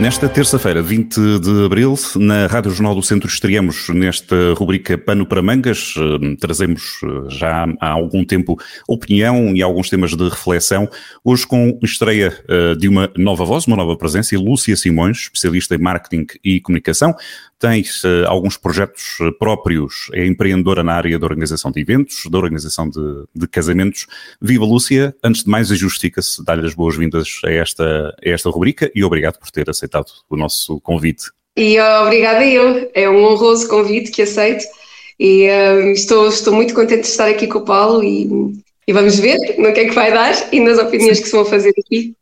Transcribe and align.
Nesta 0.00 0.28
terça-feira, 0.28 0.82
20 0.82 1.38
de 1.38 1.64
abril, 1.64 1.94
na 2.16 2.48
Rádio 2.48 2.72
Jornal 2.72 2.96
do 2.96 3.02
Centro 3.02 3.28
estreamos 3.28 3.88
nesta 3.90 4.52
rubrica 4.54 4.98
Pano 4.98 5.24
para 5.24 5.40
Mangas. 5.40 5.94
Eh, 5.96 6.36
trazemos 6.40 6.98
eh, 7.04 7.30
já 7.30 7.64
há 7.80 7.90
algum 7.90 8.24
tempo 8.24 8.58
opinião 8.88 9.54
e 9.54 9.62
alguns 9.62 9.88
temas 9.88 10.16
de 10.16 10.28
reflexão. 10.28 10.90
Hoje 11.22 11.46
com 11.46 11.78
estreia 11.80 12.36
eh, 12.48 12.74
de 12.74 12.88
uma 12.88 13.08
nova 13.16 13.44
voz, 13.44 13.68
uma 13.68 13.76
nova 13.76 13.96
presença, 13.96 14.36
Lúcia 14.36 14.76
Simões, 14.76 15.18
especialista 15.18 15.76
em 15.76 15.78
marketing 15.78 16.26
e 16.44 16.60
comunicação 16.60 17.14
tens 17.64 18.04
uh, 18.04 18.26
alguns 18.26 18.58
projetos 18.58 19.16
eh, 19.22 19.30
próprios, 19.38 20.10
é 20.12 20.26
empreendedora 20.26 20.84
na 20.84 20.92
área 20.92 21.18
da 21.18 21.24
organização 21.24 21.70
de 21.70 21.80
eventos, 21.80 22.24
da 22.30 22.36
organização 22.36 22.90
de, 22.90 23.24
de 23.34 23.48
casamentos. 23.48 24.06
Viva 24.38 24.66
Lúcia, 24.66 25.16
antes 25.24 25.44
de 25.44 25.50
mais, 25.50 25.68
justifica-se 25.68 26.44
dar-lhe 26.44 26.66
as 26.66 26.74
boas-vindas 26.74 27.40
a 27.42 27.50
esta, 27.50 28.14
a 28.22 28.28
esta 28.28 28.50
rubrica 28.50 28.90
e 28.94 29.02
obrigado 29.02 29.38
por 29.38 29.50
ter 29.50 29.70
aceitado 29.70 29.83
o 30.28 30.36
nosso 30.36 30.80
convite. 30.80 31.24
E 31.56 31.80
obrigada 31.80 32.44
eu, 32.44 32.90
é 32.94 33.08
um 33.08 33.24
honroso 33.24 33.68
convite 33.68 34.10
que 34.10 34.22
aceito 34.22 34.64
e 35.18 35.48
uh, 35.48 35.90
estou, 35.92 36.28
estou 36.28 36.52
muito 36.52 36.74
contente 36.74 37.02
de 37.02 37.06
estar 37.08 37.28
aqui 37.28 37.46
com 37.46 37.58
o 37.58 37.64
Paulo 37.64 38.02
e 38.02 38.28
e 38.86 38.92
vamos 38.92 39.18
ver 39.18 39.38
no 39.58 39.72
que 39.72 39.80
é 39.80 39.84
que 39.88 39.94
vai 39.94 40.12
dar 40.12 40.34
e 40.52 40.60
nas 40.60 40.78
opiniões 40.78 41.20
que 41.20 41.26
se 41.26 41.32
vão 41.32 41.44
fazer 41.44 41.72
aqui. 41.78 42.14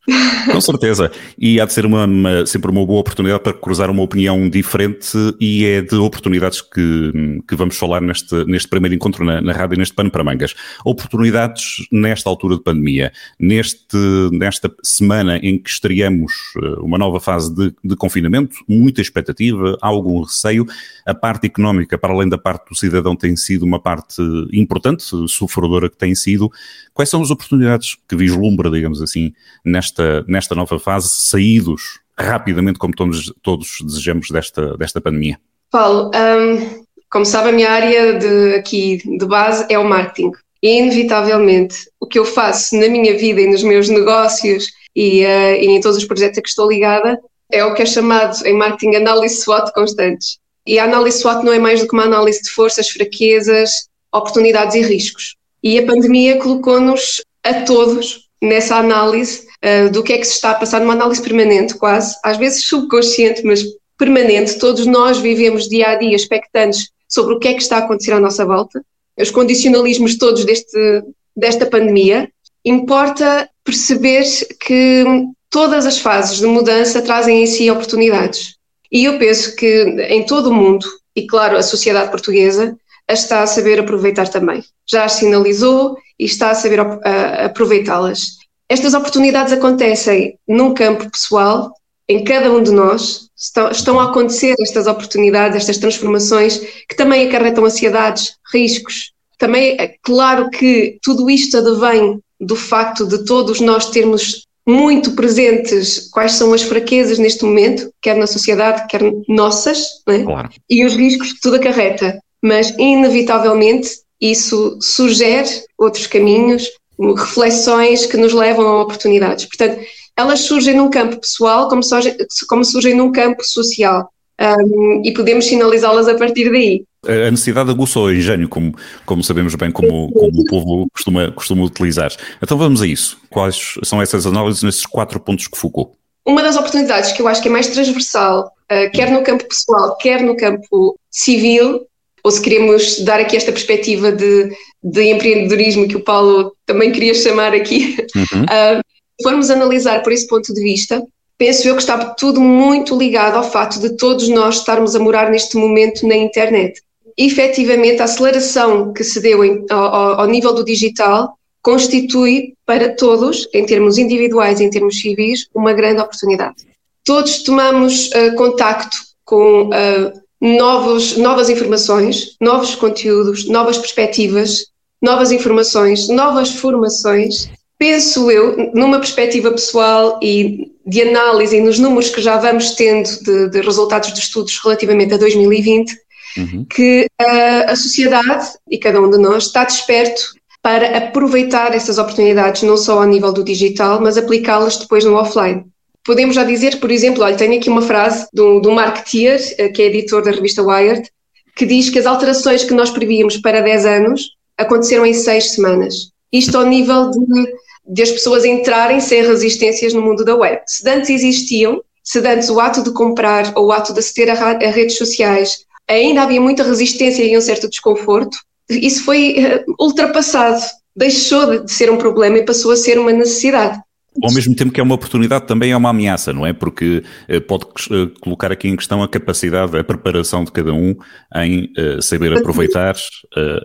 Com 0.51 0.61
certeza. 0.61 1.11
E 1.39 1.61
há 1.61 1.65
de 1.65 1.73
ser 1.73 1.87
uma, 1.87 2.05
uma, 2.05 2.47
sempre 2.47 2.71
uma 2.71 2.85
boa 2.85 3.01
oportunidade 3.01 3.43
para 3.43 3.53
cruzar 3.53 3.91
uma 3.91 4.03
opinião 4.03 4.49
diferente 4.49 5.17
e 5.41 5.65
é 5.65 5.81
de 5.81 5.95
oportunidades 5.97 6.61
que, 6.61 7.41
que 7.49 7.57
vamos 7.57 7.77
falar 7.77 8.01
neste, 8.01 8.45
neste 8.45 8.69
primeiro 8.69 8.95
encontro 8.95 9.25
na, 9.25 9.41
na 9.41 9.53
rádio, 9.53 9.79
neste 9.79 9.95
pano 9.95 10.11
para 10.11 10.23
mangas. 10.23 10.55
Oportunidades 10.85 11.87
nesta 11.91 12.29
altura 12.29 12.57
de 12.57 12.63
pandemia, 12.63 13.13
neste, 13.39 13.97
nesta 14.33 14.73
semana 14.83 15.39
em 15.39 15.59
que 15.59 15.71
estreamos 15.71 16.33
eh, 16.57 16.81
uma 16.81 16.99
nova 16.99 17.19
fase 17.19 17.55
de, 17.55 17.75
de 17.83 17.97
confinamento, 17.97 18.57
muita 18.69 19.01
expectativa, 19.01 19.77
algum 19.81 20.23
receio. 20.23 20.67
A 21.07 21.15
parte 21.15 21.47
económica, 21.47 21.99
para 21.99 22.13
além 22.13 22.29
da 22.29 22.39
parte 22.39 22.69
do 22.69 22.77
cidadão, 22.77 23.17
tem 23.17 23.37
sido 23.37 23.65
uma 23.65 23.81
parte 23.81 24.23
importante, 24.53 25.05
sofredora 25.29 25.89
que 25.89 25.97
tem 25.97 26.15
sido. 26.15 26.52
Quais 26.95 27.09
são 27.09 27.23
as 27.23 27.31
oportunidades 27.31 27.97
que 28.09 28.17
vislumbra, 28.17 28.71
digamos 28.71 29.01
assim, 29.01 29.33
nesta, 29.65 30.25
nesta 30.29 30.55
nova 30.55 30.79
fase, 30.79 31.09
saídos 31.11 32.01
rapidamente, 32.19 32.79
como 32.79 32.95
todos, 32.95 33.33
todos 33.43 33.79
desejamos, 33.83 34.31
desta, 34.31 34.77
desta 34.77 35.01
pandemia? 35.01 35.39
Paulo, 35.71 36.11
um, 36.15 36.85
como 37.11 37.25
sabe, 37.25 37.51
a 37.51 37.53
minha 37.53 37.71
área 37.71 38.19
de, 38.19 38.55
aqui 38.55 38.99
de 39.19 39.27
base 39.27 39.67
é 39.69 39.79
o 39.79 39.89
marketing. 39.89 40.33
E, 40.63 40.79
inevitavelmente, 40.79 41.77
o 42.01 42.07
que 42.07 42.19
eu 42.19 42.25
faço 42.25 42.77
na 42.77 42.89
minha 42.89 43.17
vida 43.17 43.41
e 43.41 43.51
nos 43.51 43.63
meus 43.63 43.89
negócios 43.89 44.67
e, 44.95 45.25
uh, 45.25 45.55
e 45.61 45.67
em 45.67 45.81
todos 45.81 45.97
os 45.97 46.05
projetos 46.05 46.39
a 46.39 46.43
que 46.43 46.49
estou 46.49 46.71
ligada 46.71 47.19
é 47.51 47.65
o 47.65 47.75
que 47.75 47.83
é 47.83 47.87
chamado 47.87 48.47
em 48.47 48.57
marketing 48.57 48.97
análise 48.97 49.43
SWOT 49.43 49.73
constantes. 49.73 50.39
E 50.67 50.79
a 50.79 50.85
análise 50.85 51.21
SWOT 51.21 51.45
não 51.45 51.53
é 51.53 51.59
mais 51.59 51.81
do 51.81 51.89
que 51.89 51.95
uma 51.95 52.05
análise 52.05 52.43
de 52.43 52.51
forças, 52.51 52.89
fraquezas, 52.89 53.89
oportunidades 54.13 54.75
e 54.75 54.83
riscos. 54.83 55.37
E 55.63 55.79
a 55.79 55.87
pandemia 55.87 56.39
colocou-nos 56.39 57.23
a 57.43 57.63
todos 57.63 58.29
nessa 58.43 58.77
análise 58.77 59.47
uh, 59.65 59.91
do 59.91 60.03
que 60.03 60.13
é 60.13 60.19
que 60.19 60.27
se 60.27 60.35
está 60.35 60.51
a 60.51 60.55
passar, 60.55 60.81
numa 60.81 60.95
análise 60.95 61.23
permanente, 61.23 61.75
quase, 61.75 62.17
às 62.25 62.37
vezes 62.37 62.65
subconsciente, 62.65 63.45
mas 63.45 63.63
permanente. 63.97 64.59
Todos 64.59 64.87
nós 64.87 65.19
vivemos 65.19 65.69
dia 65.69 65.91
a 65.91 65.97
dia 65.97 66.17
expectantes 66.17 66.91
sobre 67.09 67.35
o 67.35 67.39
que 67.39 67.49
é 67.49 67.55
que 67.55 67.63
está 67.63 67.77
a 67.77 67.81
acontecer 67.81 68.13
à 68.13 68.21
nossa 68.21 68.45
volta, 68.45 68.83
os 69.19 69.31
condicionalismos 69.31 70.17
todos 70.17 70.45
deste, 70.45 71.03
desta 71.37 71.67
pandemia. 71.67 72.29
Importa 72.65 73.49
perceber 73.63 74.25
que 74.59 75.05
todas 75.51 75.87
as 75.87 75.99
fases 75.99 76.39
de 76.39 76.47
mudança 76.47 77.03
trazem 77.03 77.43
em 77.43 77.47
si 77.47 77.71
oportunidades. 77.71 78.57
E 78.91 79.05
eu 79.05 79.19
penso 79.19 79.55
que 79.55 79.85
em 80.09 80.25
todo 80.25 80.51
o 80.51 80.55
mundo, 80.55 80.87
e 81.15 81.27
claro, 81.27 81.57
a 81.57 81.63
sociedade 81.63 82.11
portuguesa, 82.11 82.77
está 83.13 83.43
a 83.43 83.47
saber 83.47 83.81
aproveitar 83.81 84.29
também. 84.29 84.63
Já 84.89 85.05
as 85.05 85.13
sinalizou 85.13 85.97
e 86.19 86.25
está 86.25 86.51
a 86.51 86.55
saber 86.55 86.81
aproveitá-las. 86.81 88.39
Estas 88.69 88.95
oportunidades 88.95 89.53
acontecem 89.53 90.39
num 90.49 90.73
campo 90.73 91.11
pessoal, 91.11 91.73
em 92.09 92.25
cada 92.25 92.51
um 92.51 92.63
de 92.63 92.71
nós, 92.71 93.29
estão, 93.37 93.71
estão 93.71 94.01
a 94.01 94.05
acontecer 94.11 94.55
estas 94.61 94.87
oportunidades, 94.87 95.57
estas 95.57 95.79
transformações, 95.79 96.59
que 96.89 96.97
também 96.97 97.27
acarretam 97.27 97.65
ansiedades, 97.65 98.35
riscos. 98.53 99.13
Também 99.39 99.77
é 99.79 99.95
claro 100.03 100.49
que 100.51 100.99
tudo 101.03 101.29
isto 101.29 101.59
advém 101.59 102.21
do 102.41 102.57
facto 102.57 103.07
de 103.07 103.25
todos 103.25 103.61
nós 103.61 103.91
termos 103.91 104.47
muito 104.67 105.13
presentes 105.13 106.09
quais 106.11 106.33
são 106.33 106.53
as 106.53 106.63
fraquezas 106.63 107.19
neste 107.19 107.45
momento, 107.45 107.93
quer 108.01 108.17
na 108.17 108.27
sociedade, 108.27 108.87
quer 108.89 109.03
nossas, 109.29 109.87
é? 110.09 110.23
claro. 110.23 110.51
e 110.71 110.85
os 110.85 110.95
riscos 110.95 111.33
que 111.33 111.41
tudo 111.41 111.57
acarreta 111.57 112.19
mas 112.43 112.71
inevitavelmente 112.79 113.91
isso 114.21 114.79
sugere 114.81 115.49
outros 115.79 116.07
caminhos, 116.07 116.69
reflexões 116.99 118.07
que 118.07 118.17
nos 118.17 118.33
levam 118.33 118.67
a 118.67 118.83
oportunidades. 118.83 119.47
Portanto, 119.47 119.81
elas 120.17 120.41
surgem 120.41 120.75
num 120.75 120.91
campo 120.91 121.19
pessoal 121.19 121.69
como, 121.69 121.83
surgem, 121.83 122.17
como 122.49 122.65
surgem 122.65 122.95
num 122.95 123.11
campo 123.11 123.43
social 123.45 124.09
um, 124.41 125.03
e 125.05 125.13
podemos 125.13 125.47
sinalizá-las 125.47 126.09
a 126.09 126.15
partir 126.15 126.51
daí. 126.51 126.85
A 127.05 127.31
necessidade 127.31 127.71
aguça 127.71 127.99
o 127.99 128.13
engenho, 128.13 128.49
como, 128.49 128.77
como 129.05 129.25
sabemos 129.25 129.57
bem, 129.57 129.73
como, 129.73 130.13
como 130.13 130.41
o 130.41 130.45
povo 130.45 130.89
costuma, 130.93 131.33
costuma 131.33 131.65
utilizar. 131.65 132.13
Então 132.41 132.57
vamos 132.57 132.81
a 132.81 132.87
isso. 132.87 133.19
Quais 133.29 133.75
são 133.83 134.01
essas 134.01 134.25
análises 134.25 134.63
nesses 134.63 134.87
quatro 134.87 135.19
pontos 135.19 135.49
que 135.49 135.59
focou? 135.59 135.97
Uma 136.25 136.43
das 136.43 136.57
oportunidades 136.57 137.11
que 137.11 137.21
eu 137.21 137.27
acho 137.27 137.43
que 137.43 137.49
é 137.49 137.51
mais 137.51 137.67
transversal, 137.67 138.53
uh, 138.71 138.91
quer 138.93 139.11
no 139.11 139.25
campo 139.25 139.45
pessoal, 139.49 139.97
quer 139.97 140.23
no 140.23 140.37
campo 140.37 140.97
civil, 141.11 141.85
ou 142.25 142.31
se 142.31 142.41
queremos 142.41 143.01
dar 143.01 143.21
aqui 143.21 143.37
esta 143.37 143.51
perspectiva 143.51 144.13
de, 144.13 144.51
de 144.83 145.03
empreendedorismo 145.11 145.89
que 145.89 145.97
o 145.97 146.05
Paulo 146.05 146.55
também 146.65 146.93
queria 146.93 147.15
chamar 147.15 147.53
aqui, 147.53 147.97
uhum. 148.15 148.43
uh, 148.79 148.83
formos 149.23 149.51
analisar 149.51 150.03
por 150.03 150.13
esse 150.13 150.27
ponto 150.27 150.53
de 150.55 150.63
vista, 150.63 151.03
penso 151.37 151.67
eu 151.67 151.75
que 151.75 151.83
está 151.83 151.99
tudo 152.15 152.41
muito 152.41 152.97
ligado 152.97 153.37
ao 153.37 153.51
fato 153.51 153.81
de 153.81 153.97
todos 153.97 154.29
nós 154.29 154.59
estarmos 154.59 154.95
a 154.95 155.01
morar 155.01 155.31
neste 155.31 155.57
momento 155.57 156.07
na 156.07 156.15
internet. 156.15 156.81
E, 157.19 157.27
efetivamente, 157.27 158.01
a 158.01 158.05
aceleração 158.05 158.93
que 158.93 159.05
se 159.05 159.21
deu 159.21 159.45
em, 159.45 159.65
ao, 159.69 160.21
ao 160.21 160.27
nível 160.27 160.55
do 160.55 160.65
digital 160.65 161.37
constitui 161.61 162.55
para 162.65 162.95
todos, 162.95 163.49
em 163.53 163.67
termos 163.67 163.99
individuais 163.99 164.61
e 164.61 164.65
em 164.65 164.71
termos 164.71 165.01
civis, 165.01 165.47
uma 165.55 165.73
grande 165.73 166.01
oportunidade. 166.01 166.57
Todos 167.05 167.43
tomamos 167.43 168.09
uh, 168.09 168.35
contacto 168.37 168.97
com 169.25 169.69
uh, 169.69 170.22
novos, 170.43 171.17
novas 171.17 171.49
informações, 171.49 172.37
novos 172.41 172.75
conteúdos, 172.75 173.47
novas 173.47 173.79
perspectivas, 173.79 174.67
novas 175.01 175.31
informações, 175.31 176.09
novas 176.09 176.51
formações. 176.51 177.49
Penso 177.79 178.29
eu, 178.29 178.73
numa 178.75 178.99
perspectiva 178.99 179.53
pessoal 179.53 180.19
e 180.21 180.73
de 180.85 181.03
análise 181.03 181.57
e 181.57 181.61
nos 181.61 181.79
números 181.79 182.11
que 182.11 182.21
já 182.21 182.37
vamos 182.39 182.73
tendo 182.73 183.09
de, 183.23 183.51
de 183.51 183.61
resultados 183.61 184.13
de 184.13 184.19
estudos 184.19 184.59
relativamente 184.63 185.15
a 185.15 185.17
2020, 185.17 185.97
uhum. 186.37 186.67
que 186.69 187.07
a, 187.21 187.73
a 187.73 187.77
sociedade 187.77 188.49
e 188.69 188.79
cada 188.79 189.01
um 189.01 189.09
de 189.09 189.19
nós 189.19 189.45
está 189.45 189.65
desperto 189.65 190.23
para 190.61 190.99
aproveitar 190.99 191.73
essas 191.73 191.99
oportunidades, 191.99 192.63
não 192.63 192.77
só 192.77 192.99
ao 192.99 193.07
nível 193.07 193.33
do 193.33 193.45
digital, 193.45 194.01
mas 194.01 194.17
aplicá-las 194.17 194.77
depois 194.77 195.05
no 195.05 195.15
offline 195.15 195.65
podemos 196.05 196.35
já 196.35 196.45
dizer, 196.45 196.81
por 196.81 196.91
exemplo, 196.91 197.23
olha, 197.23 197.37
tenho 197.37 197.57
aqui 197.57 197.69
uma 197.69 197.83
frase 197.83 198.27
do, 198.33 198.61
do 198.61 198.73
Mark 198.73 199.05
Tier, 199.05 199.41
eh, 199.59 199.69
que 199.69 199.83
é 199.83 199.87
editor 199.87 200.23
da 200.23 200.31
revista 200.31 200.63
Wired, 200.63 201.09
que 201.55 201.67
diz 201.67 201.91
que 201.91 201.99
as 201.99 202.07
alterações 202.07 202.65
que 202.65 202.75
nós 202.75 202.91
prevíamos 202.91 203.37
para 203.37 203.61
10 203.61 203.87
anos 203.87 204.31
aconteceram 204.57 205.05
em 205.07 205.15
6 205.15 205.53
semanas. 205.53 206.11
Isto 206.33 206.59
ao 206.59 206.67
nível 206.67 207.11
de, 207.11 207.55
de 207.87 208.03
as 208.03 208.11
pessoas 208.11 208.45
entrarem 208.45 209.01
sem 209.01 209.23
resistências 209.23 209.93
no 209.93 210.03
mundo 210.03 210.25
da 210.25 210.35
web. 210.35 210.61
Se 210.67 210.89
antes 210.89 211.11
existiam, 211.11 211.83
se 212.03 212.19
antes 212.21 212.49
o 212.49 212.59
ato 212.59 212.83
de 212.83 212.93
comprar 212.93 213.53
ou 213.55 213.67
o 213.67 213.73
ato 213.73 213.93
de 213.93 214.01
aceder 214.01 214.31
a, 214.31 214.51
a 214.51 214.71
redes 214.71 214.97
sociais 214.97 215.65
ainda 215.89 216.23
havia 216.23 216.41
muita 216.41 216.63
resistência 216.63 217.23
e 217.23 217.37
um 217.37 217.41
certo 217.41 217.69
desconforto, 217.69 218.37
isso 218.71 219.05
foi 219.05 219.37
uh, 219.39 219.75
ultrapassado, 219.79 220.63
deixou 220.97 221.65
de 221.65 221.73
ser 221.73 221.91
um 221.91 221.99
problema 221.99 222.39
e 222.39 222.45
passou 222.45 222.71
a 222.71 222.77
ser 222.77 222.99
uma 222.99 223.13
necessidade. 223.13 223.79
Ao 224.23 224.33
mesmo 224.33 224.55
tempo 224.55 224.73
que 224.73 224.79
é 224.79 224.83
uma 224.83 224.95
oportunidade, 224.95 225.47
também 225.47 225.71
é 225.71 225.77
uma 225.77 225.89
ameaça, 225.89 226.33
não 226.33 226.47
é? 226.47 226.53
Porque 226.53 227.03
uh, 227.31 227.41
pode 227.43 227.65
uh, 227.65 228.09
colocar 228.21 228.53
aqui 228.53 228.69
em 228.69 228.77
questão 228.77 229.03
a 229.03 229.09
capacidade, 229.09 229.77
a 229.77 229.83
preparação 229.83 230.45
de 230.45 230.53
cada 230.53 230.73
um 230.73 230.95
em 231.37 231.73
uh, 231.79 232.03
saber 232.03 232.37
aproveitar 232.37 232.95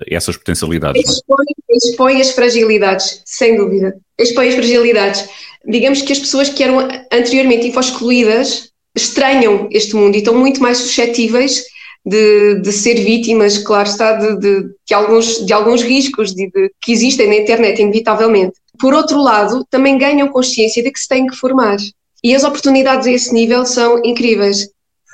essas 0.10 0.38
potencialidades. 0.38 1.02
É? 1.02 1.12
Expõe, 1.12 1.46
expõe 1.70 2.22
as 2.22 2.32
fragilidades, 2.32 3.22
sem 3.26 3.58
dúvida. 3.58 3.94
Expõe 4.18 4.48
as 4.48 4.56
fragilidades. 4.56 5.28
Digamos 5.66 6.02
que 6.02 6.14
as 6.14 6.20
pessoas 6.20 6.50
que 6.50 6.64
eram 6.64 6.80
anteriormente 7.12 7.68
info-excluídas 7.68 8.72
estranham 8.96 9.68
este 9.72 9.96
mundo 9.96 10.16
e 10.16 10.20
estão 10.20 10.34
muito 10.34 10.62
mais 10.62 10.78
suscetíveis 10.78 11.64
de, 12.06 12.62
de 12.62 12.72
ser 12.72 12.96
vítimas, 12.96 13.58
claro 13.58 13.88
está, 13.88 14.14
de, 14.14 14.40
de, 14.40 14.70
de 14.88 14.94
alguns, 14.94 15.46
de 15.46 15.52
alguns 15.52 15.82
riscos 15.82 16.34
de, 16.34 16.50
que 16.82 16.94
existem 16.94 17.28
na 17.28 17.36
internet, 17.36 17.82
inevitavelmente. 17.82 18.54
Por 18.79 18.94
outro 18.94 19.21
lado, 19.21 19.65
também 19.69 19.97
ganham 19.97 20.27
consciência 20.27 20.83
de 20.83 20.91
que 20.91 21.00
se 21.00 21.07
têm 21.07 21.27
que 21.27 21.35
formar. 21.35 21.77
E 22.24 22.35
as 22.35 22.44
oportunidades 22.44 23.07
a 23.07 23.12
esse 23.12 23.33
nível 23.33 23.65
são 23.65 24.01
incríveis. 24.03 24.63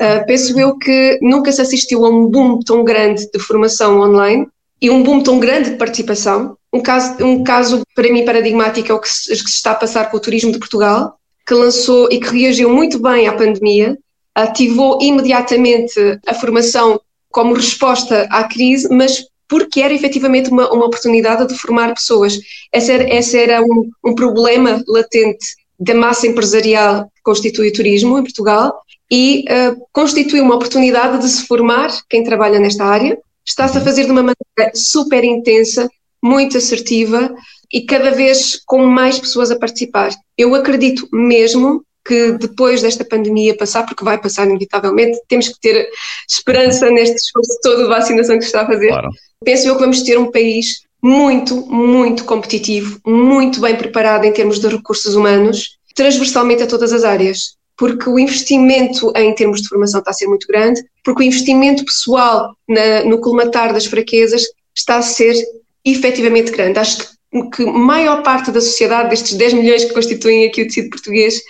Uh, 0.02 0.26
penso 0.26 0.60
eu 0.60 0.78
que 0.78 1.20
nunca 1.22 1.52
se 1.52 1.62
assistiu 1.62 2.06
a 2.06 2.10
um 2.10 2.28
boom 2.28 2.60
tão 2.60 2.84
grande 2.84 3.30
de 3.32 3.40
formação 3.40 4.00
online 4.00 4.48
e 4.82 4.90
um 4.90 5.04
boom 5.04 5.22
tão 5.22 5.40
grande 5.40 5.72
de 5.72 5.78
participação. 5.78 6.58
Um 6.74 6.82
caso, 6.82 7.24
um 7.24 7.44
caso 7.44 7.84
para 7.96 8.12
mim 8.12 8.26
paradigmático 8.26 8.92
é 8.92 8.96
o 8.96 9.00
que 9.00 9.08
se, 9.08 9.30
que 9.30 9.50
se 9.50 9.58
está 9.58 9.72
a 9.72 9.76
passar 9.76 10.10
com 10.10 10.18
o 10.18 10.20
turismo 10.20 10.52
de 10.52 10.60
Portugal, 10.60 11.16
que 11.46 11.54
lançou 11.54 12.10
e 12.12 12.20
que 12.20 12.36
reagiu 12.36 12.70
muito 12.70 13.00
bem 13.00 13.28
à 13.28 13.34
pandemia, 13.34 13.98
ativou 14.34 15.00
imediatamente 15.02 16.20
a 16.26 16.34
formação 16.34 17.00
como 17.30 17.54
resposta 17.54 18.28
à 18.30 18.44
crise, 18.46 18.88
mas 18.90 19.26
porque 19.48 19.82
era 19.82 19.94
efetivamente 19.94 20.50
uma, 20.50 20.72
uma 20.72 20.86
oportunidade 20.86 21.48
de 21.48 21.58
formar 21.60 21.94
pessoas. 21.94 22.40
Esse 22.74 22.92
era, 22.92 23.16
esse 23.16 23.38
era 23.38 23.62
um, 23.62 23.90
um 24.06 24.16
problema 24.16 24.84
latente 24.88 25.46
da 25.80 25.94
massa 25.94 26.28
empresarial 26.28 27.06
que 27.16 27.22
constitui 27.24 27.70
o 27.70 27.74
turismo 27.74 28.18
em 28.18 28.24
Portugal 28.24 28.82
e 29.12 29.46
uh, 29.50 29.86
constitui 29.92 30.42
uma 30.42 30.56
oportunidade 30.56 31.22
de 31.22 31.30
se 31.30 31.46
formar 31.46 31.92
quem 32.10 32.24
trabalha 32.24 32.60
nesta 32.60 32.86
área. 32.86 33.18
Está-se 33.46 33.78
a 33.78 33.80
uhum. 33.80 33.86
fazer 33.86 34.06
de 34.06 34.12
uma 34.12 34.24
maneira 34.24 34.76
super 34.76 35.24
intensa, 35.24 35.90
muito 36.22 36.58
assertiva 36.58 37.34
e 37.72 37.82
cada 37.82 38.12
vez 38.12 38.62
com 38.66 38.86
mais 38.86 39.20
pessoas 39.20 39.52
a 39.52 39.60
participar. 39.60 40.12
Eu 40.38 40.56
acredito 40.56 41.08
mesmo 41.12 41.84
que 42.06 42.34
depois 42.34 42.82
desta 42.82 43.06
pandemia 43.06 43.56
passar, 43.56 43.86
porque 43.86 44.04
vai 44.04 44.20
passar 44.20 44.46
inevitavelmente, 44.46 45.20
temos 45.28 45.48
que 45.48 45.60
ter 45.60 45.90
esperança 46.28 46.90
neste 46.90 47.16
esforço 47.16 47.60
todo 47.62 47.84
de 47.84 47.90
vacinação 47.90 48.36
que 48.36 48.42
se 48.42 48.48
está 48.48 48.62
a 48.62 48.68
fazer. 48.68 48.90
Claro. 48.90 49.10
Penso 49.44 49.68
eu 49.68 49.76
que 49.76 49.82
vamos 49.82 50.02
ter 50.02 50.18
um 50.18 50.32
país 50.32 50.84
muito, 51.02 51.56
muito 51.68 52.24
competitivo, 52.24 53.00
muito 53.06 53.60
bem 53.60 53.76
preparado 53.76 54.24
em 54.24 54.32
termos 54.32 54.60
de 54.60 54.68
recursos 54.68 55.16
humanos, 55.16 55.78
transversalmente 55.94 56.64
a 56.64 56.68
todas 56.68 56.94
as 56.94 57.04
áreas. 57.04 57.56
Porque 57.76 58.10
o 58.10 58.20
investimento 58.20 59.12
em 59.16 59.34
termos 59.34 59.62
de 59.62 59.68
formação 59.68 60.00
está 60.00 60.12
a 60.12 60.14
ser 60.14 60.28
muito 60.28 60.48
grande, 60.48 60.82
porque 61.04 61.24
o 61.24 61.26
investimento 61.26 61.84
pessoal 61.84 62.56
na, 62.68 63.04
no 63.04 63.20
colmatar 63.20 63.74
das 63.74 63.86
fraquezas 63.86 64.44
está 64.76 64.98
a 64.98 65.02
ser 65.02 65.36
efetivamente 65.84 66.52
grande. 66.52 66.80
Acho 66.80 66.98
que, 67.00 67.50
que 67.56 67.66
maior 67.66 68.22
parte 68.24 68.52
da 68.52 68.62
sociedade, 68.62 69.10
destes 69.10 69.34
10 69.34 69.54
milhões 69.54 69.84
que 69.84 69.94
constituem 69.94 70.46
aqui 70.46 70.62
o 70.62 70.68
tecido 70.68 70.90
português, 70.90 71.42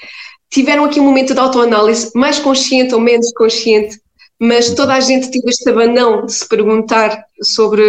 tiveram 0.54 0.86
aqui 0.86 1.00
um 1.00 1.04
momento 1.04 1.34
de 1.34 1.40
autoanálise, 1.40 2.12
mais 2.14 2.38
consciente 2.38 2.94
ou 2.94 3.02
menos 3.02 3.34
consciente, 3.34 4.00
mas 4.40 4.70
toda 4.76 4.94
a 4.94 5.00
gente 5.00 5.32
teve 5.32 5.50
este 5.50 5.68
abanão 5.68 6.28
de 6.28 6.32
se 6.32 6.48
perguntar 6.48 7.26
sobre, 7.42 7.84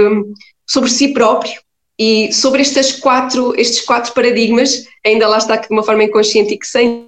sobre 0.66 0.90
si 0.90 1.08
próprio 1.12 1.60
e 1.98 2.32
sobre 2.32 2.62
estes 2.62 2.92
quatro, 2.92 3.54
estes 3.60 3.82
quatro 3.82 4.14
paradigmas, 4.14 4.86
ainda 5.04 5.28
lá 5.28 5.36
está 5.36 5.58
que 5.58 5.68
de 5.68 5.74
uma 5.74 5.82
forma 5.82 6.04
inconsciente 6.04 6.54
e 6.54 6.58
que 6.58 6.66
sem 6.66 7.06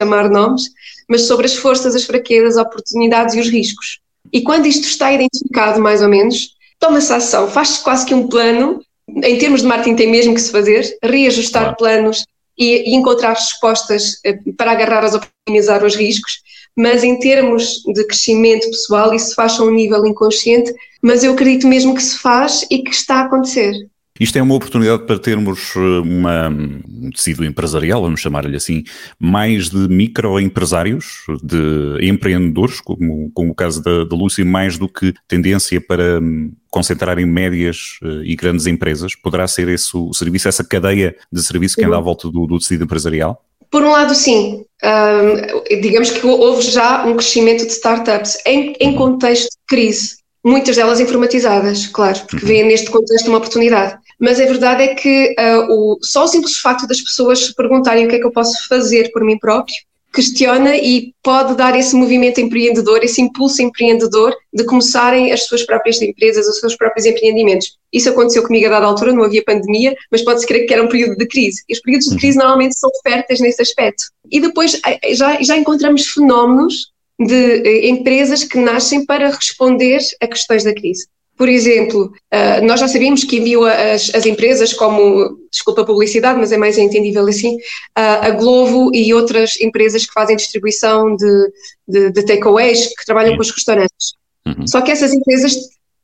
chamar 0.00 0.30
nomes, 0.30 0.62
mas 1.06 1.22
sobre 1.22 1.44
as 1.44 1.54
forças, 1.54 1.94
as 1.94 2.04
fraquezas, 2.04 2.56
as 2.56 2.66
oportunidades 2.66 3.34
e 3.34 3.40
os 3.40 3.48
riscos. 3.48 4.00
E 4.32 4.40
quando 4.40 4.66
isto 4.66 4.84
está 4.84 5.12
identificado 5.12 5.80
mais 5.80 6.02
ou 6.02 6.08
menos, 6.08 6.54
toma-se 6.78 7.12
ação, 7.12 7.48
faz-se 7.48 7.82
quase 7.82 8.06
que 8.06 8.14
um 8.14 8.26
plano, 8.26 8.80
em 9.22 9.36
termos 9.36 9.60
de 9.60 9.66
marketing 9.66 9.96
tem 9.96 10.10
mesmo 10.10 10.34
que 10.34 10.40
se 10.40 10.50
fazer, 10.50 10.98
reajustar 11.02 11.76
planos 11.76 12.24
e, 12.58 12.90
e, 12.90 12.94
encontrar 12.94 13.34
respostas 13.34 14.20
eh, 14.24 14.38
para 14.56 14.72
agarrar 14.72 15.04
as 15.04 15.14
oportunidades 15.14 15.94
os 15.94 15.96
riscos, 15.96 16.42
mas 16.76 17.04
em 17.04 17.18
termos 17.18 17.82
de 17.86 18.04
crescimento 18.04 18.68
pessoal 18.70 19.14
isso 19.14 19.34
faz 19.34 19.58
a 19.58 19.64
um 19.64 19.70
nível 19.70 20.04
inconsciente, 20.06 20.74
mas 21.02 21.22
eu 21.22 21.32
acredito 21.32 21.66
mesmo 21.66 21.94
que 21.94 22.02
se 22.02 22.18
faz 22.18 22.66
e 22.70 22.78
que 22.78 22.90
está 22.90 23.16
a 23.16 23.24
acontecer. 23.24 23.88
Isto 24.20 24.38
é 24.38 24.42
uma 24.42 24.54
oportunidade 24.54 25.04
para 25.04 25.18
termos 25.18 25.74
eh, 25.76 25.78
uma, 25.78 26.48
um 26.48 27.10
tecido 27.10 27.44
empresarial, 27.44 28.02
vamos 28.02 28.20
chamar-lhe 28.20 28.56
assim, 28.56 28.84
mais 29.18 29.70
de 29.70 29.88
microempresários, 29.88 31.24
de 31.42 31.98
empreendedores, 32.02 32.80
como, 32.80 33.30
como 33.32 33.52
o 33.52 33.54
caso 33.54 33.82
da, 33.82 34.04
da 34.04 34.16
Lúcia, 34.16 34.44
mais 34.44 34.76
do 34.76 34.88
que 34.88 35.14
tendência 35.26 35.80
para 35.80 36.20
hum, 36.20 36.52
concentrar 36.70 37.18
em 37.18 37.26
médias 37.26 37.98
eh, 38.02 38.22
e 38.24 38.36
grandes 38.36 38.66
empresas. 38.66 39.14
Poderá 39.14 39.46
ser 39.46 39.68
esse 39.68 39.96
o 39.96 40.12
serviço, 40.12 40.48
essa 40.48 40.64
cadeia 40.64 41.16
de 41.32 41.42
serviço 41.42 41.76
que 41.76 41.84
anda 41.84 41.96
à 41.96 42.00
volta 42.00 42.28
do, 42.28 42.46
do 42.46 42.58
tecido 42.58 42.84
empresarial? 42.84 43.44
Por 43.70 43.82
um 43.82 43.90
lado, 43.90 44.14
sim. 44.14 44.64
Um, 44.82 45.80
digamos 45.80 46.10
que 46.10 46.26
houve 46.26 46.62
já 46.62 47.04
um 47.04 47.14
crescimento 47.14 47.66
de 47.66 47.72
startups 47.72 48.38
em, 48.46 48.74
em 48.80 48.94
contexto 48.94 49.50
de 49.50 49.58
crise 49.66 50.18
muitas 50.44 50.76
delas 50.76 51.00
informatizadas, 51.00 51.86
claro, 51.86 52.20
porque 52.20 52.44
uhum. 52.44 52.48
vêem 52.48 52.66
neste 52.66 52.90
contexto 52.90 53.28
uma 53.28 53.38
oportunidade. 53.38 53.98
Mas 54.18 54.40
a 54.40 54.44
verdade 54.44 54.82
é 54.82 54.94
que 54.94 55.34
uh, 55.38 55.72
o, 55.72 55.98
só 56.02 56.24
o 56.24 56.28
simples 56.28 56.58
facto 56.58 56.86
das 56.86 57.00
pessoas 57.00 57.46
se 57.46 57.54
perguntarem 57.54 58.06
o 58.06 58.08
que 58.08 58.16
é 58.16 58.18
que 58.18 58.26
eu 58.26 58.32
posso 58.32 58.66
fazer 58.68 59.10
por 59.12 59.22
mim 59.22 59.38
próprio, 59.38 59.76
questiona 60.12 60.76
e 60.76 61.12
pode 61.22 61.54
dar 61.54 61.78
esse 61.78 61.94
movimento 61.94 62.40
empreendedor, 62.40 63.04
esse 63.04 63.20
impulso 63.20 63.62
empreendedor 63.62 64.34
de 64.52 64.64
começarem 64.64 65.32
as 65.32 65.44
suas 65.44 65.64
próprias 65.64 66.00
empresas, 66.00 66.46
os 66.46 66.58
seus 66.58 66.76
próprios 66.76 67.06
empreendimentos. 67.06 67.76
Isso 67.92 68.08
aconteceu 68.08 68.42
comigo 68.42 68.66
a 68.66 68.70
dada 68.70 68.86
altura, 68.86 69.12
não 69.12 69.24
havia 69.24 69.44
pandemia, 69.44 69.94
mas 70.10 70.22
pode-se 70.22 70.46
crer 70.46 70.66
que 70.66 70.72
era 70.72 70.82
um 70.82 70.88
período 70.88 71.16
de 71.16 71.26
crise. 71.26 71.62
E 71.68 71.72
os 71.72 71.80
períodos 71.80 72.06
de 72.06 72.14
uhum. 72.14 72.20
crise 72.20 72.38
normalmente 72.38 72.78
são 72.78 72.90
férteis 73.02 73.40
nesse 73.40 73.62
aspecto. 73.62 74.04
E 74.30 74.40
depois 74.40 74.80
eh, 74.84 75.14
já, 75.14 75.40
já 75.40 75.56
encontramos 75.56 76.06
fenómenos 76.08 76.90
de 77.18 77.34
eh, 77.34 77.88
empresas 77.88 78.44
que 78.44 78.58
nascem 78.58 79.04
para 79.04 79.30
responder 79.30 80.00
a 80.20 80.26
questões 80.26 80.64
da 80.64 80.74
crise. 80.74 81.06
Por 81.38 81.48
exemplo, 81.48 82.12
uh, 82.34 82.66
nós 82.66 82.80
já 82.80 82.88
sabíamos 82.88 83.22
que 83.22 83.38
enviam 83.38 83.64
as, 83.64 84.12
as, 84.12 84.26
empresas 84.26 84.72
como, 84.72 85.38
desculpa 85.50 85.82
a 85.82 85.84
publicidade, 85.84 86.38
mas 86.38 86.50
é 86.50 86.56
mais 86.56 86.76
entendível 86.76 87.24
assim, 87.28 87.56
a 87.94 88.30
Glovo 88.30 88.90
e 88.92 89.14
outras 89.14 89.58
empresas 89.60 90.04
que 90.04 90.12
fazem 90.12 90.34
distribuição 90.34 91.14
de, 91.14 91.52
de, 91.86 92.10
de 92.10 92.26
takeaways, 92.26 92.88
que 92.88 93.06
trabalham 93.06 93.36
com 93.36 93.42
os 93.42 93.52
restaurantes. 93.52 94.14
Uhum. 94.44 94.66
Só 94.66 94.80
que 94.80 94.90
essas 94.90 95.12
empresas 95.12 95.54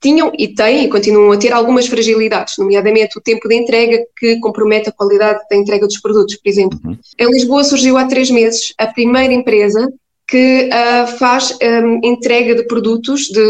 tinham 0.00 0.30
e 0.38 0.48
têm 0.48 0.84
e 0.84 0.88
continuam 0.88 1.32
a 1.32 1.36
ter 1.36 1.52
algumas 1.52 1.86
fragilidades, 1.86 2.58
nomeadamente 2.58 3.18
o 3.18 3.22
tempo 3.22 3.48
de 3.48 3.56
entrega 3.56 4.04
que 4.16 4.38
compromete 4.38 4.90
a 4.90 4.92
qualidade 4.92 5.40
da 5.50 5.56
entrega 5.56 5.86
dos 5.86 5.98
produtos, 5.98 6.36
por 6.36 6.48
exemplo. 6.48 6.78
Uhum. 6.84 6.96
Em 7.18 7.30
Lisboa 7.30 7.64
surgiu 7.64 7.96
há 7.96 8.04
três 8.04 8.30
meses 8.30 8.72
a 8.78 8.86
primeira 8.86 9.32
empresa 9.32 9.90
que 10.28 10.68
uh, 10.68 11.06
faz 11.18 11.56
um, 11.62 12.00
entrega 12.02 12.54
de 12.54 12.66
produtos 12.66 13.28
de, 13.28 13.40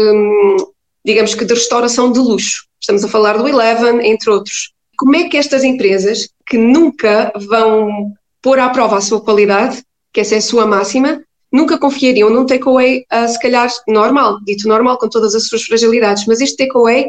digamos 1.05 1.35
que 1.35 1.45
de 1.45 1.53
restauração 1.53 2.11
de 2.11 2.19
luxo. 2.19 2.65
Estamos 2.81 3.05
a 3.05 3.07
falar 3.07 3.37
do 3.37 3.47
Eleven, 3.47 4.05
entre 4.05 4.31
outros. 4.31 4.71
Como 4.97 5.15
é 5.15 5.29
que 5.29 5.37
estas 5.37 5.63
empresas, 5.63 6.27
que 6.47 6.57
nunca 6.57 7.31
vão 7.35 8.11
pôr 8.41 8.57
à 8.59 8.69
prova 8.69 8.97
a 8.97 9.01
sua 9.01 9.21
qualidade, 9.21 9.83
que 10.11 10.19
essa 10.19 10.35
é 10.35 10.39
a 10.39 10.41
sua 10.41 10.65
máxima, 10.65 11.21
nunca 11.51 11.77
confiariam 11.77 12.29
num 12.29 12.45
takeaway, 12.45 13.05
uh, 13.13 13.27
se 13.27 13.39
calhar 13.39 13.69
normal, 13.87 14.39
dito 14.43 14.67
normal, 14.67 14.97
com 14.97 15.07
todas 15.07 15.35
as 15.35 15.47
suas 15.47 15.63
fragilidades, 15.63 16.25
mas 16.25 16.41
este 16.41 16.57
takeaway 16.57 17.07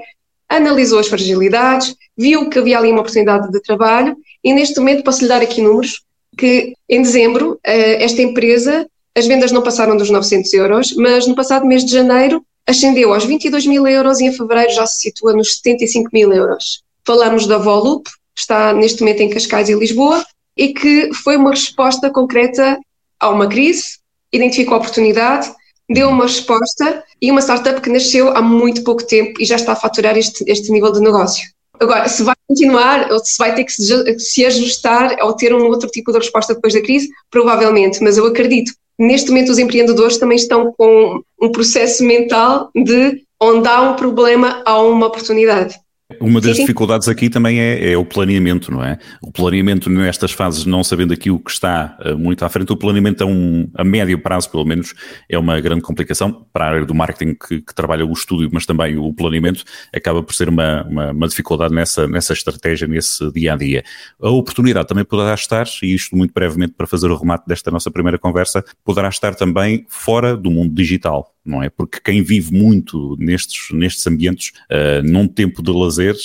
analisou 0.48 0.98
as 0.98 1.08
fragilidades, 1.08 1.94
viu 2.16 2.48
que 2.50 2.58
havia 2.58 2.78
ali 2.78 2.90
uma 2.90 3.00
oportunidade 3.00 3.50
de 3.50 3.60
trabalho 3.62 4.16
e 4.44 4.52
neste 4.52 4.78
momento 4.78 5.02
posso 5.02 5.22
lhe 5.22 5.28
dar 5.28 5.42
aqui 5.42 5.60
números 5.60 6.02
que 6.36 6.74
em 6.88 7.02
dezembro 7.02 7.52
uh, 7.52 7.58
esta 7.64 8.20
empresa 8.22 8.86
as 9.16 9.26
vendas 9.26 9.50
não 9.50 9.62
passaram 9.62 9.96
dos 9.96 10.10
900 10.10 10.52
euros, 10.52 10.94
mas 10.94 11.26
no 11.26 11.34
passado 11.34 11.64
mês 11.64 11.84
de 11.84 11.92
janeiro 11.92 12.44
ascendeu 12.66 13.14
aos 13.14 13.24
22 13.24 13.66
mil 13.66 13.86
euros 13.86 14.20
e 14.20 14.26
em 14.26 14.32
fevereiro 14.32 14.72
já 14.72 14.86
se 14.86 15.00
situa 15.00 15.32
nos 15.32 15.56
75 15.56 16.10
mil 16.12 16.32
euros. 16.32 16.82
Falamos 17.04 17.46
da 17.46 17.58
Volup, 17.58 18.08
que 18.34 18.40
está 18.40 18.72
neste 18.72 19.00
momento 19.00 19.20
em 19.20 19.30
Cascais 19.30 19.68
e 19.68 19.74
Lisboa, 19.74 20.24
e 20.56 20.72
que 20.72 21.10
foi 21.14 21.36
uma 21.36 21.50
resposta 21.50 22.10
concreta 22.10 22.78
a 23.20 23.30
uma 23.30 23.46
crise, 23.46 23.98
identificou 24.32 24.74
a 24.74 24.78
oportunidade, 24.78 25.52
deu 25.88 26.08
uma 26.08 26.24
resposta 26.24 27.04
e 27.22 27.30
uma 27.30 27.40
startup 27.40 27.80
que 27.80 27.90
nasceu 27.90 28.30
há 28.36 28.42
muito 28.42 28.82
pouco 28.82 29.06
tempo 29.06 29.40
e 29.40 29.44
já 29.44 29.56
está 29.56 29.72
a 29.72 29.76
faturar 29.76 30.16
este, 30.16 30.44
este 30.46 30.72
nível 30.72 30.90
de 30.90 31.00
negócio. 31.00 31.46
Agora, 31.78 32.08
se 32.08 32.22
vai 32.22 32.34
continuar 32.48 33.12
ou 33.12 33.18
se 33.22 33.36
vai 33.38 33.54
ter 33.54 33.64
que 33.64 33.72
se, 33.72 34.18
se 34.18 34.46
ajustar 34.46 35.16
ou 35.22 35.34
ter 35.34 35.54
um 35.54 35.66
outro 35.66 35.88
tipo 35.88 36.10
de 36.10 36.18
resposta 36.18 36.54
depois 36.54 36.72
da 36.72 36.80
crise, 36.80 37.08
provavelmente, 37.30 38.02
mas 38.02 38.16
eu 38.16 38.26
acredito 38.26 38.72
neste 38.98 39.30
momento 39.30 39.50
os 39.50 39.58
empreendedores 39.58 40.18
também 40.18 40.36
estão 40.36 40.72
com 40.76 41.22
um 41.40 41.50
processo 41.50 42.04
mental 42.04 42.70
de 42.74 43.22
onde 43.40 43.68
há 43.68 43.82
um 43.82 43.96
problema, 43.96 44.62
há 44.64 44.80
uma 44.80 45.06
oportunidade. 45.06 45.78
Uma 46.20 46.40
das 46.40 46.52
sim, 46.52 46.56
sim. 46.58 46.62
dificuldades 46.62 47.08
aqui 47.08 47.28
também 47.28 47.58
é, 47.58 47.90
é, 47.90 47.96
o 47.96 48.04
planeamento, 48.04 48.70
não 48.70 48.82
é? 48.82 48.96
O 49.20 49.32
planeamento 49.32 49.90
nestas 49.90 50.30
fases, 50.30 50.64
não 50.64 50.84
sabendo 50.84 51.12
aqui 51.12 51.32
o 51.32 51.38
que 51.40 51.50
está 51.50 51.98
uh, 52.04 52.16
muito 52.16 52.44
à 52.44 52.48
frente, 52.48 52.72
o 52.72 52.76
planeamento 52.76 53.24
a, 53.24 53.26
um, 53.26 53.68
a 53.74 53.82
médio 53.82 54.16
prazo, 54.16 54.48
pelo 54.48 54.64
menos, 54.64 54.94
é 55.28 55.36
uma 55.36 55.60
grande 55.60 55.80
complicação 55.80 56.46
para 56.52 56.64
a 56.64 56.68
área 56.68 56.86
do 56.86 56.94
marketing 56.94 57.34
que, 57.34 57.60
que 57.60 57.74
trabalha 57.74 58.06
o 58.06 58.12
estúdio, 58.12 58.48
mas 58.52 58.64
também 58.64 58.96
o 58.96 59.12
planeamento, 59.12 59.64
acaba 59.92 60.22
por 60.22 60.32
ser 60.32 60.48
uma, 60.48 60.84
uma, 60.84 61.10
uma, 61.10 61.26
dificuldade 61.26 61.74
nessa, 61.74 62.06
nessa 62.06 62.32
estratégia, 62.32 62.86
nesse 62.86 63.28
dia 63.32 63.54
a 63.54 63.56
dia. 63.56 63.82
A 64.22 64.30
oportunidade 64.30 64.86
também 64.86 65.04
poderá 65.04 65.34
estar, 65.34 65.66
e 65.82 65.92
isto 65.92 66.16
muito 66.16 66.32
brevemente 66.32 66.74
para 66.74 66.86
fazer 66.86 67.10
o 67.10 67.16
remate 67.16 67.48
desta 67.48 67.68
nossa 67.72 67.90
primeira 67.90 68.16
conversa, 68.16 68.64
poderá 68.84 69.08
estar 69.08 69.34
também 69.34 69.84
fora 69.88 70.36
do 70.36 70.52
mundo 70.52 70.72
digital 70.72 71.35
não 71.46 71.62
é? 71.62 71.70
Porque 71.70 72.00
quem 72.00 72.22
vive 72.22 72.52
muito 72.52 73.16
nestes, 73.18 73.68
nestes 73.72 74.06
ambientes, 74.06 74.52
uh, 74.70 75.02
num 75.02 75.28
tempo 75.28 75.62
de 75.62 75.70
lazer, 75.70 76.16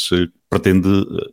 pretende, 0.50 0.90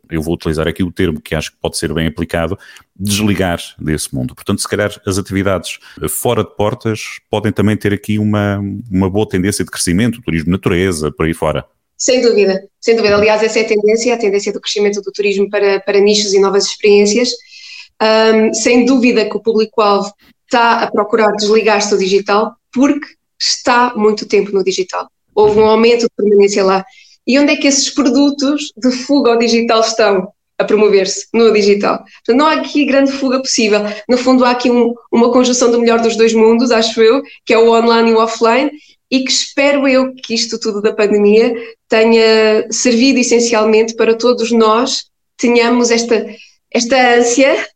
eu 0.09 0.21
vou 0.21 0.33
utilizar 0.33 0.65
aqui 0.65 0.81
o 0.81 0.91
termo 0.91 1.19
que 1.19 1.35
acho 1.35 1.51
que 1.51 1.57
pode 1.61 1.77
ser 1.77 1.93
bem 1.93 2.07
aplicado, 2.07 2.57
desligar 2.95 3.59
desse 3.77 4.15
mundo. 4.15 4.33
Portanto, 4.33 4.61
se 4.61 4.67
calhar 4.67 4.97
as 5.05 5.17
atividades 5.17 5.77
fora 6.09 6.41
de 6.41 6.55
portas 6.55 7.01
podem 7.29 7.51
também 7.51 7.75
ter 7.75 7.93
aqui 7.93 8.17
uma, 8.17 8.59
uma 8.89 9.09
boa 9.09 9.27
tendência 9.27 9.65
de 9.65 9.69
crescimento, 9.69 10.21
turismo 10.21 10.51
natureza, 10.51 11.11
por 11.11 11.25
aí 11.25 11.33
fora. 11.33 11.65
Sem 11.97 12.21
dúvida, 12.21 12.63
sem 12.79 12.95
dúvida. 12.95 13.17
Aliás, 13.17 13.43
essa 13.43 13.59
é 13.59 13.63
a 13.63 13.67
tendência, 13.67 14.13
a 14.13 14.17
tendência 14.17 14.53
do 14.53 14.61
crescimento 14.61 15.01
do 15.01 15.11
turismo 15.11 15.49
para, 15.49 15.81
para 15.81 15.99
nichos 15.99 16.33
e 16.33 16.39
novas 16.39 16.65
experiências. 16.67 17.31
Um, 18.01 18.53
sem 18.53 18.85
dúvida 18.85 19.29
que 19.29 19.35
o 19.35 19.41
público-alvo 19.41 20.13
está 20.45 20.81
a 20.81 20.89
procurar 20.89 21.33
desligar-se 21.33 21.89
do 21.89 21.97
digital 21.97 22.55
porque 22.71 23.18
está 23.39 23.93
muito 23.95 24.27
tempo 24.27 24.51
no 24.51 24.63
digital. 24.63 25.09
Houve 25.33 25.59
um 25.59 25.65
aumento 25.65 26.01
de 26.01 26.09
permanência 26.15 26.63
lá. 26.63 26.85
E 27.25 27.39
onde 27.39 27.53
é 27.53 27.55
que 27.55 27.67
esses 27.67 27.89
produtos 27.89 28.73
de 28.75 28.91
fuga 28.91 29.31
ao 29.31 29.39
digital 29.39 29.81
estão 29.81 30.31
a 30.57 30.63
promover-se? 30.63 31.27
No 31.33 31.53
digital. 31.53 32.03
Não 32.27 32.47
há 32.47 32.53
aqui 32.53 32.85
grande 32.85 33.11
fuga 33.11 33.39
possível. 33.39 33.81
No 34.09 34.17
fundo, 34.17 34.43
há 34.43 34.51
aqui 34.51 34.69
um, 34.69 34.93
uma 35.11 35.31
conjunção 35.31 35.71
do 35.71 35.79
melhor 35.79 36.01
dos 36.01 36.15
dois 36.15 36.33
mundos, 36.33 36.71
acho 36.71 37.01
eu, 37.01 37.21
que 37.45 37.53
é 37.53 37.57
o 37.57 37.71
online 37.71 38.11
e 38.11 38.13
o 38.13 38.19
offline, 38.19 38.71
e 39.11 39.23
que 39.23 39.31
espero 39.31 39.87
eu 39.87 40.13
que 40.13 40.33
isto 40.33 40.59
tudo 40.59 40.81
da 40.81 40.93
pandemia 40.93 41.55
tenha 41.87 42.67
servido 42.71 43.19
essencialmente 43.19 43.95
para 43.95 44.15
todos 44.15 44.51
nós 44.51 45.09
tenhamos 45.37 45.89
esta, 45.89 46.27
esta 46.71 47.15
ânsia, 47.15 47.67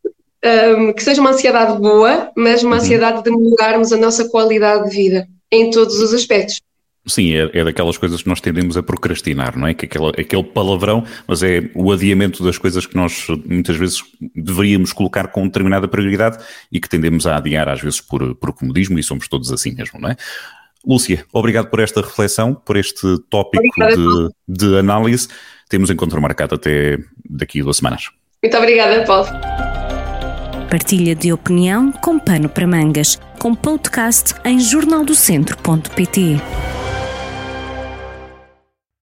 um, 0.77 0.91
que 0.93 1.01
seja 1.01 1.21
uma 1.21 1.31
ansiedade 1.31 1.79
boa, 1.79 2.31
mas 2.35 2.61
uma 2.61 2.75
uhum. 2.75 2.81
ansiedade 2.81 3.23
de 3.23 3.31
melhorarmos 3.31 3.93
a 3.93 3.97
nossa 3.97 4.27
qualidade 4.27 4.89
de 4.89 4.95
vida 4.95 5.27
em 5.53 5.69
todos 5.69 5.99
os 5.99 6.13
aspectos. 6.13 6.59
Sim, 7.05 7.33
é, 7.33 7.49
é, 7.53 7.63
daquelas 7.65 7.97
coisas 7.97 8.21
que 8.21 8.29
nós 8.29 8.39
tendemos 8.39 8.77
a 8.77 8.83
procrastinar, 8.83 9.57
não 9.57 9.67
é? 9.67 9.73
Que 9.73 9.85
aquele, 9.85 10.09
aquele 10.09 10.43
palavrão, 10.43 11.03
mas 11.27 11.43
é 11.43 11.69
o 11.75 11.91
adiamento 11.91 12.41
das 12.43 12.57
coisas 12.57 12.85
que 12.85 12.95
nós 12.95 13.27
muitas 13.45 13.75
vezes 13.75 14.01
deveríamos 14.33 14.93
colocar 14.93 15.27
com 15.27 15.45
determinada 15.45 15.87
prioridade 15.87 16.37
e 16.71 16.79
que 16.79 16.87
tendemos 16.87 17.27
a 17.27 17.35
adiar 17.35 17.67
às 17.67 17.81
vezes 17.81 17.99
por, 17.99 18.33
por 18.35 18.53
comodismo 18.53 18.97
e 18.97 19.03
somos 19.03 19.27
todos 19.27 19.51
assim 19.51 19.73
mesmo, 19.73 19.99
não 19.99 20.09
é? 20.09 20.15
Lúcia, 20.85 21.25
obrigado 21.31 21.69
por 21.69 21.79
esta 21.79 22.01
reflexão, 22.01 22.53
por 22.53 22.77
este 22.77 23.17
tópico 23.29 23.63
de, 23.67 24.29
de, 24.47 24.77
análise. 24.77 25.27
Temos 25.69 25.89
encontro 25.89 26.21
marcado 26.21 26.55
até 26.55 26.97
daqui 27.29 27.61
a 27.61 27.63
duas 27.63 27.77
semanas. 27.77 28.09
Muito 28.41 28.57
obrigada, 28.57 29.03
Paulo. 29.05 29.27
Partilha 30.69 31.15
de 31.15 31.31
opinião 31.31 31.91
com 31.91 32.19
pano 32.19 32.49
para 32.49 32.67
mangas, 32.67 33.17
com 33.43 33.53
podcast 33.53 34.33
em 34.45 34.57
jornaldocentro.pt. 34.57 36.37